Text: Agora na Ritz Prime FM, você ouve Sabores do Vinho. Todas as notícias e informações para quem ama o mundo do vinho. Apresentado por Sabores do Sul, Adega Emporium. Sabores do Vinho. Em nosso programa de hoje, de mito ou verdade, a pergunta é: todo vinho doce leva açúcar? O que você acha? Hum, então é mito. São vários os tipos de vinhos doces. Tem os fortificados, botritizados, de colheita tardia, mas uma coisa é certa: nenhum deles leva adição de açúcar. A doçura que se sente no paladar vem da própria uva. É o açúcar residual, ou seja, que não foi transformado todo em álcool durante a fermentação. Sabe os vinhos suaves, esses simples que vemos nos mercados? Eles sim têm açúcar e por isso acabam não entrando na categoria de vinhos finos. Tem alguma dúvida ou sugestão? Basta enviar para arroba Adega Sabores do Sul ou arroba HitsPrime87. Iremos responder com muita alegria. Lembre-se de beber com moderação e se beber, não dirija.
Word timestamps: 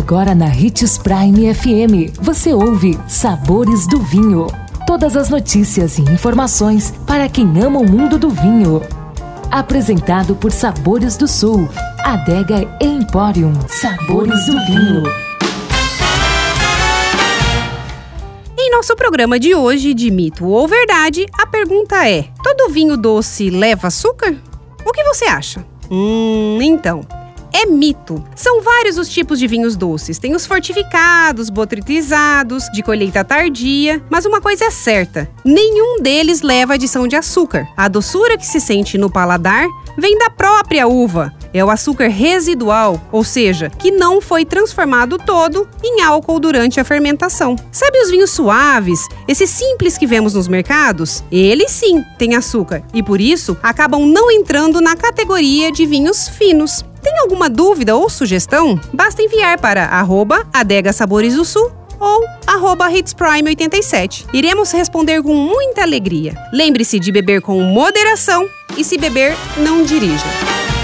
Agora 0.00 0.34
na 0.34 0.46
Ritz 0.46 0.96
Prime 0.96 1.54
FM, 1.54 2.18
você 2.22 2.54
ouve 2.54 2.98
Sabores 3.06 3.86
do 3.86 4.00
Vinho. 4.00 4.46
Todas 4.86 5.14
as 5.14 5.28
notícias 5.28 5.98
e 5.98 6.00
informações 6.00 6.90
para 7.06 7.28
quem 7.28 7.46
ama 7.62 7.80
o 7.80 7.88
mundo 7.88 8.18
do 8.18 8.30
vinho. 8.30 8.80
Apresentado 9.50 10.34
por 10.34 10.52
Sabores 10.52 11.18
do 11.18 11.28
Sul, 11.28 11.68
Adega 12.02 12.66
Emporium. 12.80 13.52
Sabores 13.68 14.46
do 14.46 14.52
Vinho. 14.64 15.02
Em 18.58 18.70
nosso 18.70 18.96
programa 18.96 19.38
de 19.38 19.54
hoje, 19.54 19.92
de 19.92 20.10
mito 20.10 20.46
ou 20.46 20.66
verdade, 20.66 21.26
a 21.34 21.46
pergunta 21.46 22.08
é: 22.08 22.22
todo 22.42 22.72
vinho 22.72 22.96
doce 22.96 23.50
leva 23.50 23.88
açúcar? 23.88 24.34
O 24.82 24.92
que 24.92 25.04
você 25.04 25.26
acha? 25.26 25.62
Hum, 25.90 26.58
então 26.62 27.19
é 27.52 27.66
mito. 27.66 28.24
São 28.34 28.62
vários 28.62 28.98
os 28.98 29.08
tipos 29.08 29.38
de 29.38 29.46
vinhos 29.46 29.76
doces. 29.76 30.18
Tem 30.18 30.34
os 30.34 30.46
fortificados, 30.46 31.50
botritizados, 31.50 32.64
de 32.72 32.82
colheita 32.82 33.24
tardia, 33.24 34.02
mas 34.10 34.24
uma 34.24 34.40
coisa 34.40 34.66
é 34.66 34.70
certa: 34.70 35.28
nenhum 35.44 36.00
deles 36.00 36.42
leva 36.42 36.74
adição 36.74 37.06
de 37.06 37.16
açúcar. 37.16 37.66
A 37.76 37.88
doçura 37.88 38.36
que 38.36 38.46
se 38.46 38.60
sente 38.60 38.98
no 38.98 39.10
paladar 39.10 39.66
vem 39.98 40.18
da 40.18 40.30
própria 40.30 40.86
uva. 40.86 41.32
É 41.52 41.64
o 41.64 41.70
açúcar 41.70 42.08
residual, 42.08 43.00
ou 43.10 43.24
seja, 43.24 43.70
que 43.70 43.90
não 43.90 44.20
foi 44.20 44.44
transformado 44.44 45.18
todo 45.18 45.68
em 45.82 46.02
álcool 46.02 46.38
durante 46.38 46.78
a 46.78 46.84
fermentação. 46.84 47.56
Sabe 47.72 47.98
os 47.98 48.10
vinhos 48.10 48.30
suaves, 48.30 49.00
esses 49.26 49.50
simples 49.50 49.98
que 49.98 50.06
vemos 50.06 50.34
nos 50.34 50.48
mercados? 50.48 51.24
Eles 51.30 51.70
sim 51.70 52.04
têm 52.18 52.34
açúcar 52.34 52.82
e 52.94 53.02
por 53.02 53.20
isso 53.20 53.56
acabam 53.62 54.06
não 54.06 54.30
entrando 54.30 54.80
na 54.80 54.96
categoria 54.96 55.72
de 55.72 55.86
vinhos 55.86 56.28
finos. 56.28 56.84
Tem 57.02 57.18
alguma 57.18 57.48
dúvida 57.48 57.96
ou 57.96 58.08
sugestão? 58.10 58.78
Basta 58.92 59.22
enviar 59.22 59.58
para 59.58 59.86
arroba 59.86 60.46
Adega 60.52 60.92
Sabores 60.92 61.34
do 61.34 61.44
Sul 61.44 61.72
ou 61.98 62.24
arroba 62.46 62.90
HitsPrime87. 62.90 64.26
Iremos 64.32 64.72
responder 64.72 65.22
com 65.22 65.34
muita 65.34 65.82
alegria. 65.82 66.34
Lembre-se 66.52 66.98
de 66.98 67.12
beber 67.12 67.42
com 67.42 67.60
moderação 67.60 68.48
e 68.76 68.84
se 68.84 68.96
beber, 68.96 69.36
não 69.58 69.82
dirija. 69.82 70.59